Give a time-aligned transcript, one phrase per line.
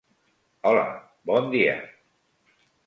[0.69, 0.87] Hola,
[1.31, 1.79] bon dia.